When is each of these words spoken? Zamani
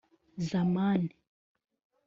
Zamani 0.49 1.07